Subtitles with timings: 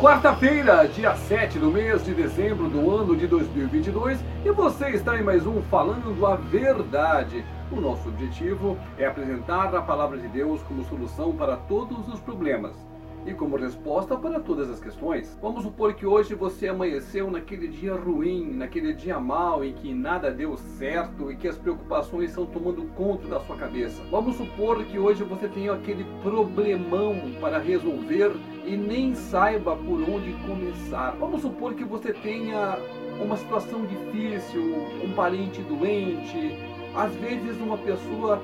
[0.00, 5.22] Quarta-feira, dia 7 do mês de dezembro do ano de 2022, e você está em
[5.22, 7.44] mais um Falando a Verdade.
[7.70, 12.89] O nosso objetivo é apresentar a palavra de Deus como solução para todos os problemas
[13.26, 15.38] e como resposta para todas as questões.
[15.40, 20.30] Vamos supor que hoje você amanheceu naquele dia ruim, naquele dia mal em que nada
[20.30, 24.02] deu certo e que as preocupações estão tomando conta da sua cabeça.
[24.10, 28.32] Vamos supor que hoje você tenha aquele problemão para resolver
[28.64, 31.16] e nem saiba por onde começar.
[31.18, 32.78] Vamos supor que você tenha
[33.20, 34.62] uma situação difícil,
[35.04, 36.56] um parente doente,
[36.94, 38.42] às vezes uma pessoa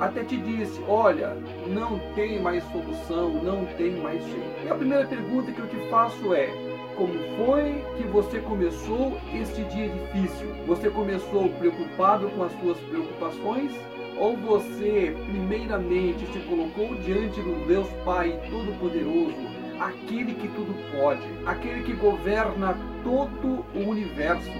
[0.00, 4.66] até te disse: olha, não tem mais solução, não tem mais jeito.
[4.66, 6.48] E a primeira pergunta que eu te faço é:
[6.96, 10.48] como foi que você começou este dia difícil?
[10.66, 13.72] Você começou preocupado com as suas preocupações?
[14.18, 19.36] Ou você, primeiramente, se colocou diante do Deus Pai Todo-Poderoso,
[19.78, 24.50] aquele que tudo pode, aquele que governa todo o universo,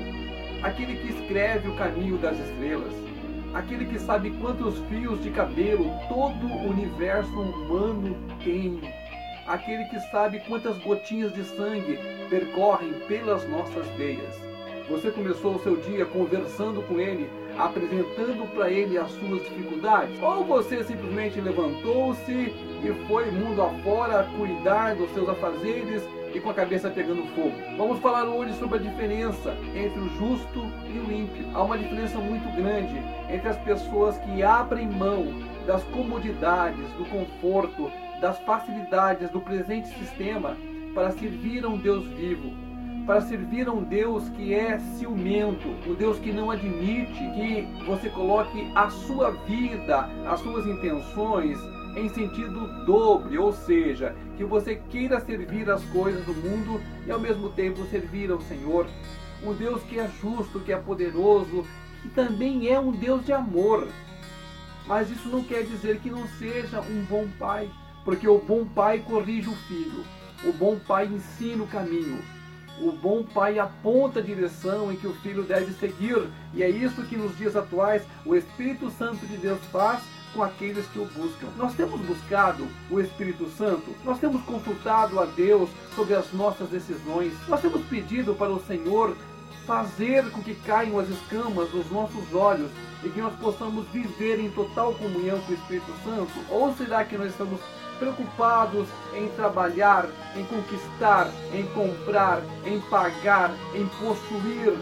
[0.62, 2.92] aquele que escreve o caminho das estrelas,
[3.58, 8.80] aquele que sabe quantos fios de cabelo todo o universo humano tem,
[9.46, 11.98] aquele que sabe quantas gotinhas de sangue
[12.30, 14.48] percorrem pelas nossas veias.
[14.88, 20.16] Você começou o seu dia conversando com ele, apresentando para ele as suas dificuldades?
[20.22, 26.02] Ou você simplesmente levantou-se e foi mundo afora cuidar dos seus afazeres
[26.34, 27.54] e com a cabeça pegando fogo.
[27.76, 30.60] Vamos falar hoje sobre a diferença entre o justo
[30.92, 31.46] e o ímpio.
[31.54, 32.94] Há uma diferença muito grande
[33.30, 35.26] entre as pessoas que abrem mão
[35.66, 40.56] das comodidades, do conforto, das facilidades do presente sistema
[40.94, 42.52] para servir a um Deus vivo,
[43.06, 48.10] para servir a um Deus que é ciumento, um Deus que não admite que você
[48.10, 51.58] coloque a sua vida, as suas intenções
[51.98, 57.20] em sentido dobre, ou seja, que você queira servir as coisas do mundo e ao
[57.20, 58.86] mesmo tempo servir ao Senhor.
[59.42, 61.64] Um Deus que é justo, que é poderoso,
[62.02, 63.88] que também é um Deus de amor.
[64.86, 67.70] Mas isso não quer dizer que não seja um bom pai,
[68.04, 70.04] porque o bom pai corrige o filho,
[70.44, 72.22] o bom pai ensina o caminho,
[72.80, 77.02] o bom pai aponta a direção em que o filho deve seguir, e é isso
[77.02, 80.02] que nos dias atuais o Espírito Santo de Deus faz
[80.38, 81.48] com aqueles que o buscam.
[81.56, 87.32] Nós temos buscado o Espírito Santo, nós temos consultado a Deus sobre as nossas decisões,
[87.48, 89.16] nós temos pedido para o Senhor
[89.66, 92.70] fazer com que caiam as escamas dos nossos olhos
[93.02, 96.32] e que nós possamos viver em total comunhão com o Espírito Santo?
[96.48, 97.60] Ou será que nós estamos
[97.98, 100.06] preocupados em trabalhar,
[100.36, 104.72] em conquistar, em comprar, em pagar, em possuir,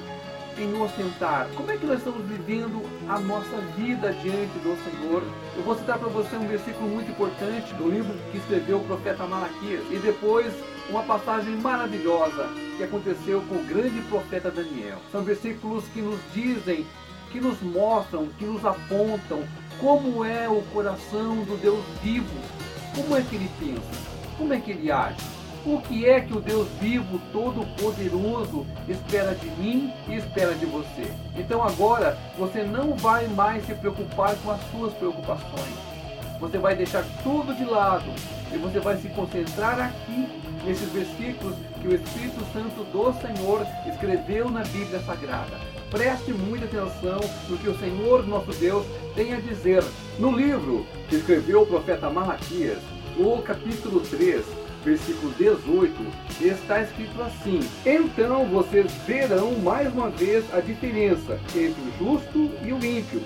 [0.58, 1.48] em ostentar.
[1.54, 5.22] Como é que nós estamos vivendo a nossa vida diante do Senhor?
[5.56, 9.26] Eu vou citar para você um versículo muito importante do livro que escreveu o profeta
[9.26, 10.52] Malaquias e depois
[10.88, 14.98] uma passagem maravilhosa que aconteceu com o grande profeta Daniel.
[15.10, 16.86] São versículos que nos dizem,
[17.30, 19.44] que nos mostram, que nos apontam
[19.80, 22.34] como é o coração do Deus vivo,
[22.94, 24.02] como é que ele pensa,
[24.38, 25.35] como é que ele age.
[25.66, 31.12] O que é que o Deus vivo, todo-poderoso, espera de mim e espera de você?
[31.36, 35.74] Então agora você não vai mais se preocupar com as suas preocupações.
[36.38, 38.08] Você vai deixar tudo de lado
[38.54, 40.28] e você vai se concentrar aqui
[40.64, 45.58] nesses versículos que o Espírito Santo do Senhor escreveu na Bíblia Sagrada.
[45.90, 49.82] Preste muita atenção no que o Senhor nosso Deus tem a dizer
[50.20, 52.78] no livro que escreveu o profeta Malaquias,
[53.18, 54.44] no capítulo 3,
[54.86, 55.94] versículo 18,
[56.40, 62.72] está escrito assim: Então vocês verão mais uma vez a diferença entre o justo e
[62.72, 63.20] o ímpio,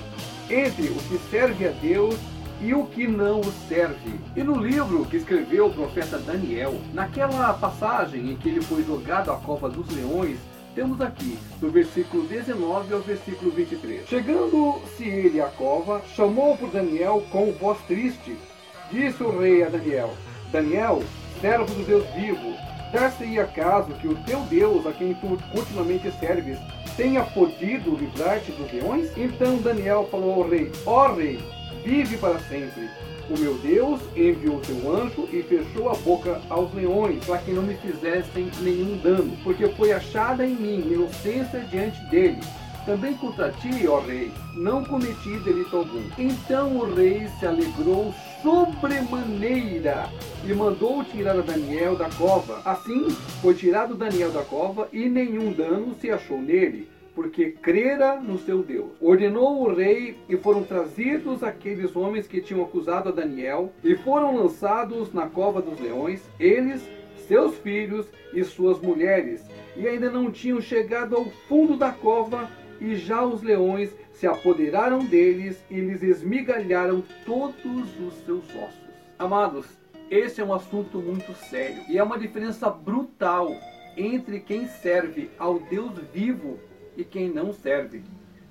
[0.48, 2.16] entre o que serve a Deus
[2.62, 4.19] e o que não o serve.
[4.34, 9.31] E no livro que escreveu o profeta Daniel, naquela passagem em que ele foi jogado
[9.31, 10.38] à cova dos leões,
[10.75, 14.09] temos aqui, do versículo 19 ao versículo 23.
[14.09, 18.37] Chegando-se ele à cova, chamou por Daniel com voz triste.
[18.91, 20.15] Disse o rei a Daniel:
[20.53, 21.03] Daniel,
[21.41, 22.55] servo do Deus vivo,
[22.93, 26.59] dar-se-ia caso que o teu Deus, a quem tu continuamente serves,
[26.97, 29.10] tenha podido livrar-te dos leões?
[29.16, 31.41] Então Daniel falou ao rei: Ó oh, rei,
[31.84, 32.89] vive para sempre.
[33.31, 37.63] O meu Deus enviou seu anjo e fechou a boca aos leões, para que não
[37.63, 42.41] me fizessem nenhum dano, porque foi achada em mim inocência diante dele.
[42.84, 46.03] Também contra ti, ó rei, não cometi delito algum.
[46.19, 50.09] Então o rei se alegrou sobremaneira
[50.45, 52.60] e mandou tirar a Daniel da cova.
[52.65, 53.10] Assim
[53.42, 58.63] foi tirado Daniel da cova e nenhum dano se achou nele porque crera no seu
[58.63, 58.92] Deus.
[59.01, 64.37] Ordenou o rei e foram trazidos aqueles homens que tinham acusado a Daniel e foram
[64.37, 66.83] lançados na cova dos leões, eles
[67.27, 69.45] seus filhos e suas mulheres,
[69.77, 72.51] e ainda não tinham chegado ao fundo da cova,
[72.81, 78.91] e já os leões se apoderaram deles e lhes esmigalharam todos os seus ossos.
[79.19, 79.67] Amados,
[80.11, 83.51] esse é um assunto muito sério e é uma diferença brutal
[83.97, 86.59] entre quem serve ao Deus vivo
[86.99, 88.03] e quem não serve.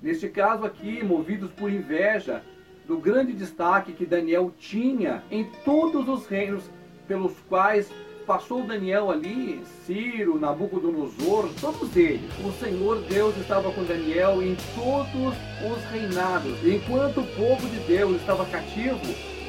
[0.02, 2.42] Neste caso aqui, movidos por inveja
[2.88, 6.68] do grande destaque que Daniel tinha em todos os reinos
[7.06, 7.88] pelos quais
[8.30, 12.30] passou Daniel ali, Ciro, Nabucodonosor, todos eles.
[12.44, 15.34] O Senhor Deus estava com Daniel em todos
[15.66, 16.56] os reinados.
[16.64, 19.00] Enquanto o povo de Deus estava cativo,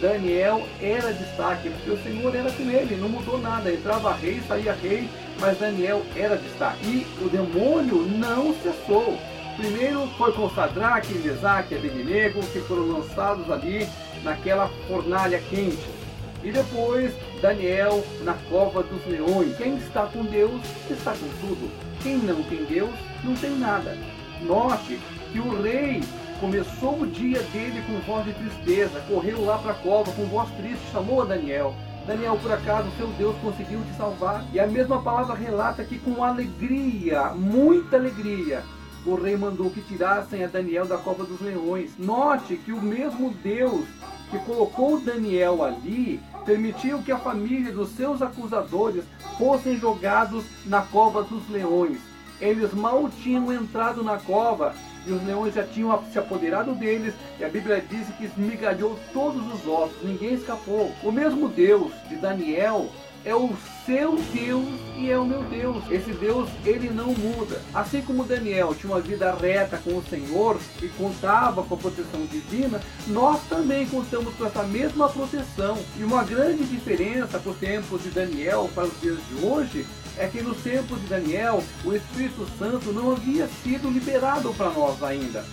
[0.01, 3.71] Daniel era destaque, porque o Senhor era com ele, não mudou nada.
[3.71, 5.07] Entrava rei, saía rei,
[5.39, 6.83] mas Daniel era destaque.
[6.83, 9.15] E o demônio não cessou.
[9.57, 13.87] Primeiro foi com Sadraque, Mesaque e Abednego, que foram lançados ali
[14.23, 16.00] naquela fornalha quente.
[16.43, 19.55] E depois Daniel na cova dos leões.
[19.57, 21.71] Quem está com Deus está com tudo.
[22.01, 22.93] Quem não tem Deus
[23.23, 23.97] não tem nada.
[24.41, 24.99] Note
[25.31, 26.01] que o rei
[26.39, 30.49] começou o dia dele com voz de tristeza, correu lá para a cova com voz
[30.55, 31.75] triste, chamou a Daniel.
[32.07, 34.43] Daniel, por acaso, seu Deus conseguiu te salvar?
[34.51, 38.63] E a mesma palavra relata que com alegria, muita alegria,
[39.05, 41.91] o rei mandou que tirassem a Daniel da cova dos leões.
[41.99, 43.85] Note que o mesmo Deus
[44.31, 49.03] que colocou Daniel ali permitiu que a família dos seus acusadores
[49.37, 51.99] fossem jogados na cova dos leões.
[52.39, 54.73] Eles mal tinham entrado na cova
[55.05, 59.45] e os leões já tinham se apoderado deles, e a Bíblia diz que esmigalhou todos
[59.53, 60.91] os ossos, ninguém escapou.
[61.03, 62.87] O mesmo Deus de Daniel
[63.23, 63.51] é o
[63.85, 65.83] seu Deus e é o meu Deus.
[65.89, 67.61] Esse Deus, ele não muda.
[67.73, 72.25] Assim como Daniel tinha uma vida reta com o Senhor e contava com a proteção
[72.25, 75.77] divina, nós também contamos com essa mesma proteção.
[75.97, 79.85] E uma grande diferença para os tempos de Daniel para os dias de hoje
[80.17, 85.01] é que nos tempos de Daniel, o Espírito Santo não havia sido liberado para nós
[85.01, 85.43] ainda.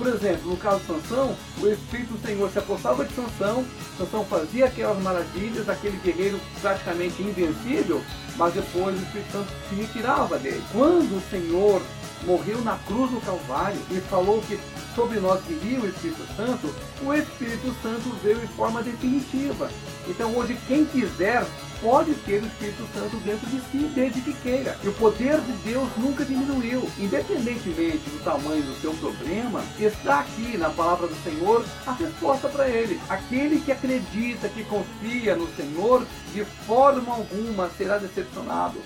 [0.00, 3.62] Por exemplo, no caso de Sansão, o Espírito do Senhor se apossava de Sansão,
[3.98, 8.00] Sansão fazia aquelas maravilhas, aquele guerreiro praticamente invencível,
[8.34, 10.62] mas depois o Espírito Santo se retirava dele.
[10.72, 11.82] Quando o Senhor
[12.24, 14.58] morreu na cruz do Calvário e falou que
[14.94, 19.70] sobre nós viria o Espírito Santo, o Espírito Santo veio em forma definitiva.
[20.08, 21.46] Então hoje quem quiser
[21.80, 24.76] pode ter o Espírito Santo dentro de si desde que queira.
[24.82, 26.88] E o poder de Deus nunca diminuiu.
[26.98, 32.68] Independentemente do tamanho do seu problema, está aqui na palavra do Senhor a resposta para
[32.68, 33.00] ele.
[33.08, 38.80] Aquele que acredita, que confia no Senhor, de forma alguma será decepcionado.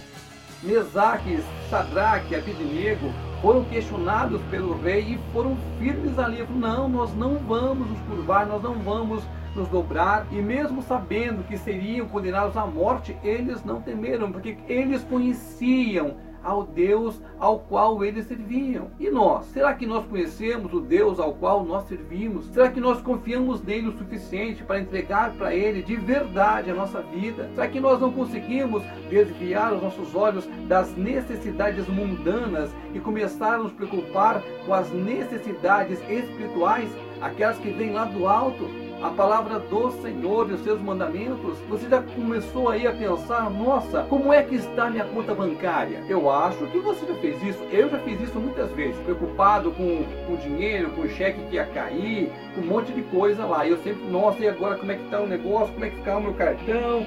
[0.64, 3.12] Mesaque, Sadraque, Abidnego
[3.42, 6.42] foram questionados pelo rei e foram firmes ali.
[6.48, 9.22] Não, nós não vamos nos curvar, nós não vamos
[9.54, 15.04] nos dobrar, e mesmo sabendo que seriam condenados à morte, eles não temeram, porque eles
[15.04, 18.90] conheciam ao Deus ao qual eles serviam.
[19.00, 19.46] E nós?
[19.46, 22.46] Será que nós conhecemos o Deus ao qual nós servimos?
[22.46, 27.00] Será que nós confiamos nele o suficiente para entregar para ele de verdade a nossa
[27.00, 27.50] vida?
[27.54, 33.58] Será que nós não conseguimos desviar os nossos olhos das necessidades mundanas e começar a
[33.58, 36.88] nos preocupar com as necessidades espirituais,
[37.20, 38.83] aquelas que vêm lá do alto?
[39.04, 44.02] A palavra do Senhor e os seus mandamentos, você já começou aí a pensar, nossa,
[44.04, 46.02] como é que está minha conta bancária?
[46.08, 50.06] Eu acho que você já fez isso, eu já fiz isso muitas vezes, preocupado com
[50.32, 53.66] o dinheiro, com o cheque que ia cair, com um monte de coisa lá.
[53.68, 56.16] Eu sempre, nossa, e agora como é que está o negócio, como é que está
[56.16, 57.06] o meu cartão?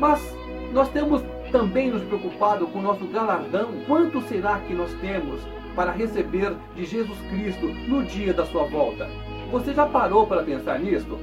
[0.00, 0.34] Mas
[0.72, 1.22] nós temos
[1.52, 3.68] também nos preocupado com o nosso galardão.
[3.86, 5.42] Quanto será que nós temos
[5.76, 9.10] para receber de Jesus Cristo no dia da sua volta?
[9.54, 11.16] Você já parou para pensar nisso?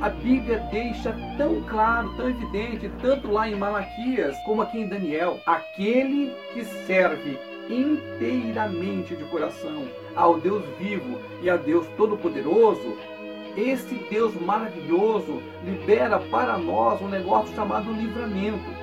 [0.00, 5.38] a Bíblia deixa tão claro, tão evidente, tanto lá em Malaquias como aqui em Daniel,
[5.46, 7.38] aquele que serve
[7.70, 12.96] inteiramente de coração ao Deus vivo e a Deus todo-poderoso,
[13.56, 18.81] esse Deus maravilhoso libera para nós um negócio chamado livramento.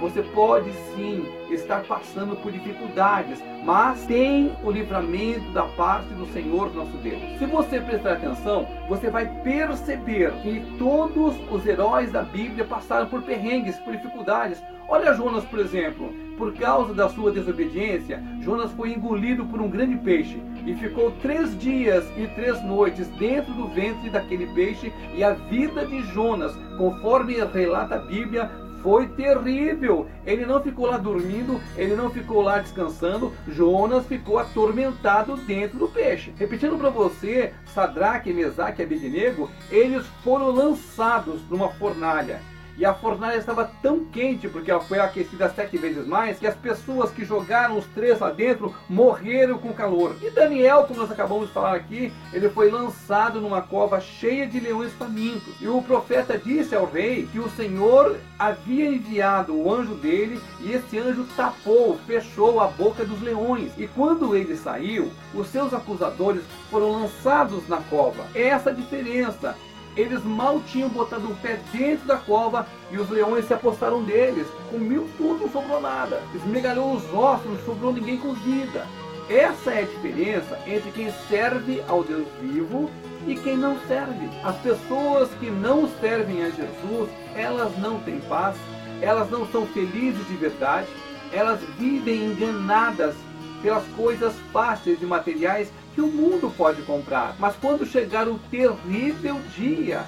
[0.00, 6.74] Você pode sim estar passando por dificuldades, mas tem o livramento da parte do Senhor
[6.74, 7.20] nosso Deus.
[7.38, 13.22] Se você prestar atenção, você vai perceber que todos os heróis da Bíblia passaram por
[13.22, 14.62] perrengues, por dificuldades.
[14.88, 16.12] Olha Jonas, por exemplo.
[16.38, 21.56] Por causa da sua desobediência, Jonas foi engolido por um grande peixe e ficou três
[21.58, 24.90] dias e três noites dentro do ventre daquele peixe.
[25.14, 28.50] E a vida de Jonas, conforme relata a Bíblia,
[28.82, 30.06] foi terrível.
[30.26, 33.32] Ele não ficou lá dormindo, ele não ficou lá descansando.
[33.48, 36.32] Jonas ficou atormentado dentro do peixe.
[36.36, 42.40] Repetindo para você, Sadraque, Mesaque e Abednego, eles foram lançados numa fornalha.
[42.76, 46.54] E a fornalha estava tão quente, porque ela foi aquecida sete vezes mais, que as
[46.54, 50.16] pessoas que jogaram os três lá dentro morreram com calor.
[50.22, 54.60] E Daniel, como nós acabamos de falar aqui, ele foi lançado numa cova cheia de
[54.60, 55.54] leões famintos.
[55.60, 60.72] E o profeta disse ao rei que o Senhor havia enviado o anjo dele, e
[60.72, 63.72] esse anjo tapou, fechou a boca dos leões.
[63.76, 68.26] E quando ele saiu, os seus acusadores foram lançados na cova.
[68.34, 69.56] Essa é diferença
[69.96, 74.46] eles mal tinham botado o pé dentro da cova e os leões se apostaram deles.
[74.70, 76.22] Comiu tudo, não sobrou nada.
[76.34, 78.86] Esmegalhou os ossos, não sobrou ninguém com vida.
[79.28, 82.90] Essa é a diferença entre quem serve ao Deus vivo
[83.26, 84.28] e quem não serve.
[84.42, 88.56] As pessoas que não servem a Jesus, elas não têm paz,
[89.00, 90.88] elas não são felizes de verdade,
[91.32, 93.14] elas vivem enganadas
[93.62, 97.36] pelas coisas fáceis e materiais que o mundo pode comprar.
[97.38, 100.04] Mas quando chegar o terrível dia,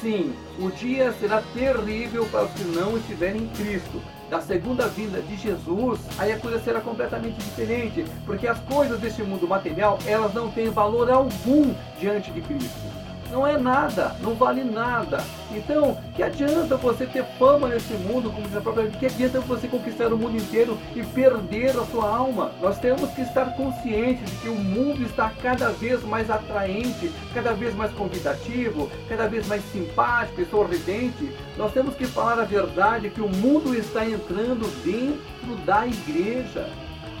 [0.00, 4.00] sim, o dia será terrível para os que não estiverem em Cristo.
[4.30, 9.22] Da segunda vinda de Jesus, aí a coisa será completamente diferente, porque as coisas deste
[9.22, 13.01] mundo material, elas não têm valor algum diante de Cristo
[13.32, 15.24] não é nada, não vale nada.
[15.50, 19.66] Então, que adianta você ter fama nesse mundo, como diz a própria que adianta você
[19.66, 22.52] conquistar o mundo inteiro e perder a sua alma?
[22.60, 27.52] Nós temos que estar conscientes de que o mundo está cada vez mais atraente, cada
[27.54, 31.34] vez mais convidativo, cada vez mais simpático e sorridente.
[31.56, 36.68] Nós temos que falar a verdade que o mundo está entrando dentro da igreja.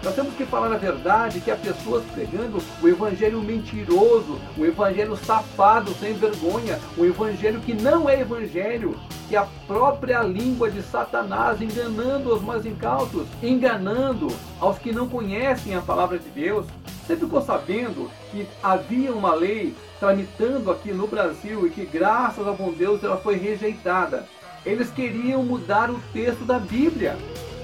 [0.02, 5.16] Nós temos que falar a verdade que há pessoas pregando o evangelho mentiroso, o evangelho
[5.16, 10.82] safado, sem vergonha, o evangelho que não é evangelho, que é a própria língua de
[10.82, 14.26] Satanás enganando os mais incautos, enganando
[14.58, 16.66] aos que não conhecem a palavra de Deus.
[17.06, 22.56] Você ficou sabendo que havia uma lei tramitando aqui no Brasil e que, graças ao
[22.56, 24.26] bom Deus, ela foi rejeitada.
[24.66, 27.16] Eles queriam mudar o texto da Bíblia.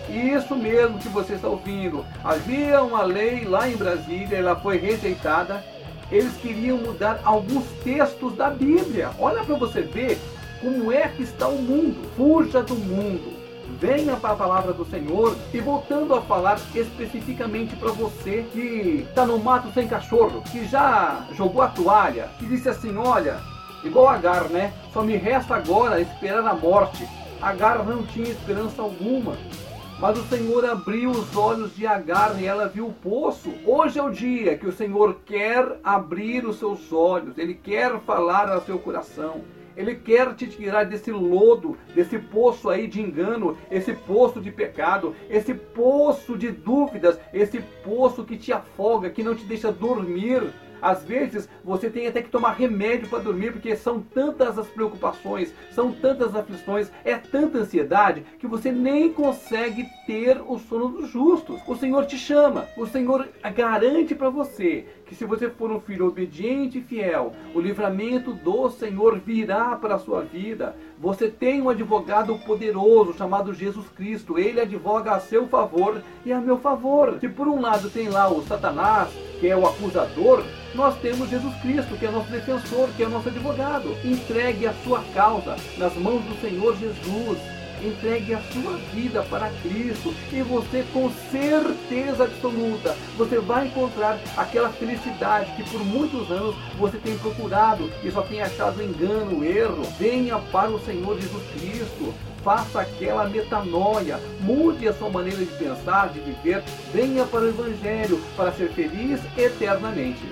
[0.08, 2.04] Isso mesmo que você está ouvindo.
[2.24, 5.62] Havia uma lei lá em Brasília, ela foi rejeitada.
[6.10, 9.10] Eles queriam mudar alguns textos da Bíblia.
[9.18, 10.18] Olha para você ver
[10.60, 12.08] como é que está o mundo.
[12.16, 13.36] Fuja do mundo.
[13.78, 19.26] Venha para a palavra do Senhor e voltando a falar especificamente para você que está
[19.26, 23.38] no mato sem cachorro, que já jogou a toalha, que disse assim: Olha,
[23.84, 24.72] igual Agar, né?
[24.92, 27.06] Só me resta agora esperar a morte.
[27.40, 29.36] Agar não tinha esperança alguma.
[30.00, 33.52] Mas o Senhor abriu os olhos de Agar e ela viu o poço.
[33.67, 38.49] Hoje é o dia que o Senhor quer abrir os seus olhos, Ele quer falar
[38.49, 39.40] ao seu coração.
[39.76, 45.17] Ele quer te tirar desse lodo, desse poço aí de engano, esse poço de pecado,
[45.28, 50.52] esse poço de dúvidas, esse poço que te afoga, que não te deixa dormir.
[50.80, 55.52] Às vezes você tem até que tomar remédio para dormir, porque são tantas as preocupações,
[55.73, 61.61] são tantas aflições, é tanta ansiedade que você nem consegue ter o sono dos justos.
[61.66, 66.06] O Senhor te chama, o Senhor garante para você que se você for um filho
[66.06, 70.76] obediente e fiel, o livramento do Senhor virá para a sua vida.
[70.98, 74.38] Você tem um advogado poderoso chamado Jesus Cristo.
[74.38, 77.16] Ele advoga a seu favor e a meu favor.
[77.20, 79.08] Se por um lado tem lá o Satanás,
[79.40, 83.30] que é o acusador, nós temos Jesus Cristo, que é nosso defensor, que é nosso
[83.30, 83.96] advogado.
[84.04, 87.38] Entregue a sua causa nas mãos do Senhor Jesus
[87.82, 94.70] entregue a sua vida para Cristo e você com certeza absoluta você vai encontrar aquela
[94.70, 99.82] felicidade que por muitos anos você tem procurado e só tem achado engano, erro.
[99.99, 102.14] Venha para o Senhor Jesus Cristo.
[102.44, 106.62] Faça aquela metanoia, mude a sua maneira de pensar, de viver,
[106.94, 110.23] venha para o Evangelho para ser feliz eternamente.